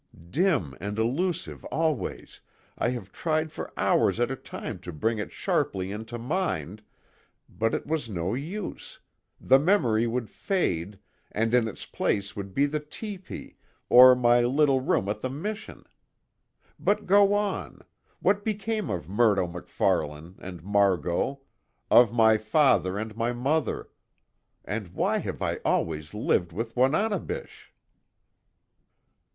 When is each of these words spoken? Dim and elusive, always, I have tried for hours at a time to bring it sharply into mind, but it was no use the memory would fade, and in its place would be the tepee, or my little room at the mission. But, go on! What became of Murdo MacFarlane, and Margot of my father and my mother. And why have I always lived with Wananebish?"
Dim 0.31 0.73
and 0.81 0.97
elusive, 0.97 1.63
always, 1.65 2.41
I 2.75 2.89
have 2.89 3.11
tried 3.11 3.51
for 3.51 3.71
hours 3.77 4.19
at 4.19 4.31
a 4.31 4.35
time 4.35 4.79
to 4.79 4.91
bring 4.91 5.19
it 5.19 5.31
sharply 5.31 5.91
into 5.91 6.17
mind, 6.17 6.81
but 7.47 7.75
it 7.75 7.85
was 7.85 8.09
no 8.09 8.33
use 8.33 8.99
the 9.39 9.59
memory 9.59 10.07
would 10.07 10.27
fade, 10.27 10.97
and 11.31 11.53
in 11.53 11.67
its 11.67 11.85
place 11.85 12.35
would 12.35 12.51
be 12.55 12.65
the 12.65 12.79
tepee, 12.79 13.57
or 13.89 14.15
my 14.15 14.41
little 14.41 14.81
room 14.81 15.07
at 15.07 15.21
the 15.21 15.29
mission. 15.29 15.83
But, 16.79 17.05
go 17.05 17.35
on! 17.35 17.83
What 18.21 18.43
became 18.43 18.89
of 18.89 19.07
Murdo 19.07 19.45
MacFarlane, 19.45 20.35
and 20.39 20.63
Margot 20.63 21.41
of 21.91 22.11
my 22.11 22.37
father 22.37 22.97
and 22.97 23.15
my 23.15 23.33
mother. 23.33 23.89
And 24.65 24.87
why 24.95 25.19
have 25.19 25.43
I 25.43 25.57
always 25.57 26.15
lived 26.15 26.51
with 26.53 26.75
Wananebish?" 26.75 27.71